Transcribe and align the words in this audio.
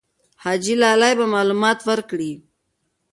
حاجي 0.43 0.75
لالی 0.81 1.13
به 1.19 1.25
معلومات 1.35 1.79
ورکړي. 1.89 2.31